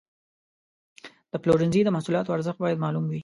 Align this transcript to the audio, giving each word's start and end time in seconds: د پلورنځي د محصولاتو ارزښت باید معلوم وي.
د 1.31 1.33
پلورنځي 1.43 1.81
د 1.83 1.89
محصولاتو 1.95 2.35
ارزښت 2.37 2.59
باید 2.63 2.81
معلوم 2.83 3.05
وي. 3.07 3.19